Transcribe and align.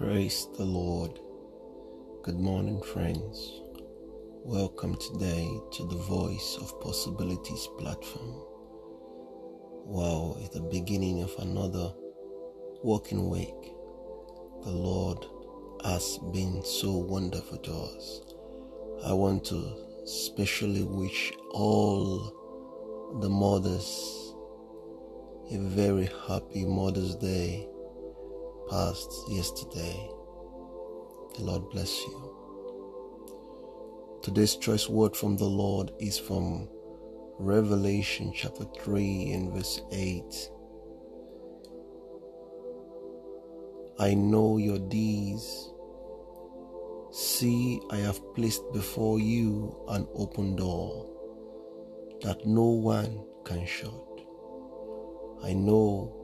Praise 0.00 0.48
the 0.56 0.64
Lord. 0.64 1.20
Good 2.22 2.40
morning, 2.40 2.80
friends. 2.80 3.60
Welcome 4.42 4.96
today 4.96 5.46
to 5.72 5.86
the 5.88 5.96
Voice 5.96 6.56
of 6.58 6.80
Possibilities 6.80 7.68
platform. 7.76 8.32
Wow, 9.84 10.38
it's 10.40 10.54
the 10.54 10.62
beginning 10.62 11.22
of 11.22 11.34
another 11.40 11.92
working 12.82 13.28
week. 13.28 13.74
The 14.64 14.70
Lord 14.70 15.26
has 15.84 16.18
been 16.32 16.64
so 16.64 16.92
wonderful 16.92 17.58
to 17.58 17.70
us. 17.70 18.22
I 19.04 19.12
want 19.12 19.44
to 19.48 19.70
especially 20.04 20.82
wish 20.82 21.30
all 21.50 23.18
the 23.20 23.28
mothers 23.28 24.32
a 25.52 25.58
very 25.58 26.08
happy 26.26 26.64
Mother's 26.64 27.16
Day 27.16 27.68
past 28.70 29.12
yesterday. 29.28 30.08
The 31.36 31.42
Lord 31.42 31.68
bless 31.70 32.00
you. 32.02 32.36
Today's 34.22 34.54
choice 34.54 34.88
word 34.88 35.16
from 35.16 35.36
the 35.36 35.44
Lord 35.44 35.90
is 35.98 36.18
from 36.18 36.68
Revelation 37.38 38.32
chapter 38.32 38.64
3 38.80 39.32
and 39.32 39.52
verse 39.52 39.80
8. 39.90 40.50
I 43.98 44.14
know 44.14 44.58
your 44.58 44.78
deeds. 44.78 45.72
See, 47.10 47.80
I 47.90 47.96
have 47.96 48.20
placed 48.34 48.62
before 48.72 49.18
you 49.18 49.84
an 49.88 50.06
open 50.14 50.54
door 50.54 51.08
that 52.22 52.46
no 52.46 52.66
one 52.66 53.24
can 53.44 53.66
shut. 53.66 53.92
I 55.42 55.54
know 55.54 56.19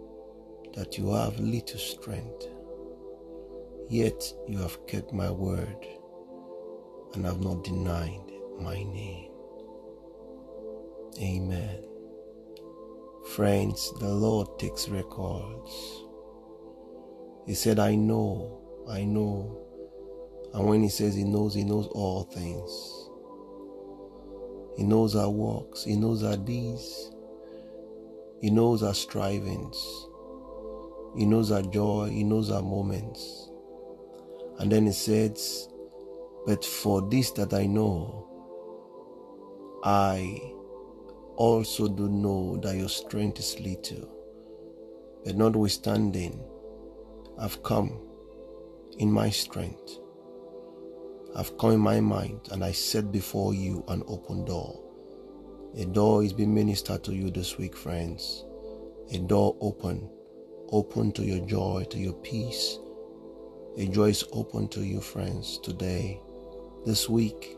that 0.77 0.99
you 0.99 1.13
have 1.13 1.41
little 1.41 1.79
strength, 1.79 2.49
yet 3.89 4.23
you 4.47 4.59
have 4.59 4.87
kept 4.87 5.13
my 5.13 5.31
word 5.31 5.87
and 7.15 7.25
have 7.25 7.41
not 7.41 7.65
denied 7.65 8.21
my 8.61 8.75
name. 8.75 9.31
Amen. 11.21 11.83
Friends, 13.35 13.93
the 14.01 14.09
Lord 14.09 14.59
takes 14.59 14.89
records. 14.89 16.05
He 17.47 17.55
said, 17.55 17.79
I 17.79 17.95
know, 17.95 18.61
I 18.89 19.05
know. 19.05 19.63
And 20.53 20.67
when 20.67 20.83
He 20.83 20.89
says 20.91 21.15
He 21.15 21.25
knows, 21.25 21.55
He 21.55 21.65
knows 21.65 21.87
all 21.89 22.25
things. 22.25 22.71
He 24.77 24.85
knows 24.85 25.17
our 25.17 25.31
works, 25.31 25.85
He 25.85 25.97
knows 25.97 26.23
our 26.23 26.37
deeds, 26.37 27.11
He 28.43 28.51
knows 28.51 28.83
our 28.83 28.95
strivings. 28.95 30.06
He 31.17 31.25
knows 31.25 31.51
our 31.51 31.63
joy, 31.63 32.11
He 32.11 32.25
knows 32.25 32.51
our 32.51 32.63
moments. 32.63 33.51
And 34.59 34.71
then 34.71 34.87
He 34.87 34.93
says, 34.93 35.69
But 36.47 36.65
for 36.65 37.09
this 37.09 37.31
that 37.33 37.55
I 37.55 37.67
know, 37.67 38.29
I 39.83 40.41
also 41.37 41.89
do 41.89 42.09
know 42.09 42.59
that 42.63 42.77
your 42.77 42.89
strength 42.89 43.39
is 43.39 43.59
little. 43.61 44.13
But 45.25 45.37
notwithstanding, 45.37 46.41
I've 47.39 47.63
come 47.63 47.99
in 48.99 49.11
my 49.11 49.31
strength. 49.31 49.99
I've 51.35 51.57
come 51.59 51.73
in 51.73 51.81
my 51.81 52.01
mind 52.01 52.49
and 52.51 52.65
I 52.65 52.73
set 52.73 53.13
before 53.13 53.55
you 53.55 53.85
an 53.89 54.03
open 54.07 54.45
door. 54.45 54.83
A 55.77 55.85
door 55.85 56.23
is 56.23 56.33
being 56.33 56.55
ministered 56.55 57.05
to 57.05 57.15
you 57.15 57.31
this 57.31 57.59
week, 57.59 57.77
friends. 57.77 58.45
A 59.13 59.19
door 59.19 59.57
open 59.61 60.09
open 60.71 61.13
to 61.13 61.25
your 61.25 61.45
joy, 61.47 61.87
to 61.91 61.99
your 61.99 62.15
peace. 62.15 62.79
A 63.79 63.87
joy 63.87 64.09
is 64.11 64.25
open 64.33 64.69
to 64.69 64.81
you, 64.81 65.01
friends, 65.01 65.59
today, 65.59 66.21
this 66.85 67.09
week. 67.09 67.57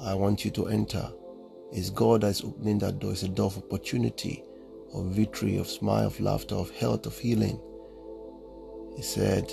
I 0.00 0.14
want 0.14 0.44
you 0.44 0.50
to 0.52 0.68
enter. 0.68 1.10
It's 1.72 1.90
God 1.90 2.22
that 2.22 2.28
is 2.28 2.42
opening 2.42 2.78
that 2.80 2.98
door. 2.98 3.12
It's 3.12 3.22
a 3.22 3.28
door 3.28 3.46
of 3.46 3.58
opportunity, 3.58 4.44
of 4.94 5.06
victory, 5.06 5.56
of 5.58 5.68
smile, 5.68 6.06
of 6.06 6.20
laughter, 6.20 6.54
of 6.54 6.70
health, 6.70 7.06
of 7.06 7.18
healing. 7.18 7.60
He 8.96 9.02
said, 9.02 9.52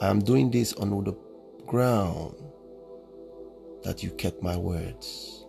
I 0.00 0.08
am 0.08 0.20
doing 0.20 0.50
this 0.50 0.72
on 0.74 0.90
the 1.04 1.16
ground 1.66 2.34
that 3.84 4.02
you 4.02 4.10
kept 4.10 4.42
my 4.42 4.56
words. 4.56 5.44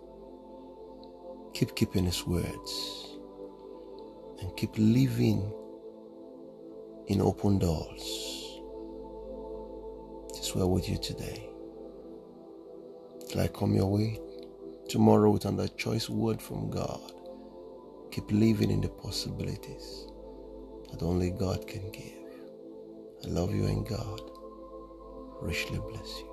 Keep 1.53 1.75
keeping 1.75 2.05
his 2.05 2.25
words 2.25 3.12
and 4.43 4.57
keep 4.57 4.71
living 4.77 5.51
in 7.07 7.21
open 7.21 7.59
doors. 7.59 8.59
This 10.33 10.53
well 10.55 10.69
with 10.69 10.89
you 10.89 10.97
today. 10.97 11.49
Till 13.29 13.41
I 13.41 13.47
come 13.47 13.73
your 13.73 13.87
way 13.91 14.19
tomorrow 14.89 15.31
with 15.31 15.45
another 15.45 15.69
choice 15.69 16.09
word 16.09 16.41
from 16.41 16.69
God. 16.69 17.13
Keep 18.11 18.31
living 18.31 18.69
in 18.69 18.81
the 18.81 18.89
possibilities 18.89 20.07
that 20.91 21.01
only 21.01 21.31
God 21.31 21.65
can 21.67 21.89
give. 21.91 22.13
I 23.25 23.29
love 23.29 23.55
you 23.55 23.65
and 23.65 23.87
God 23.87 24.21
richly 25.41 25.79
bless 25.79 26.19
you. 26.19 26.32